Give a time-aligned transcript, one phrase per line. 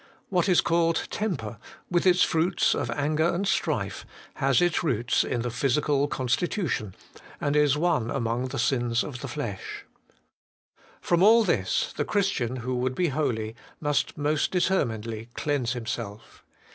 [0.29, 1.59] What is called temper,
[1.91, 4.03] with its fruits of anger and strife,
[4.37, 6.95] has its roots in the physical constitution,
[7.39, 9.85] and is one among the sins of the flesh.
[11.01, 16.43] From all this, the Christian, who would be holy, must most determinedly cleanse himself.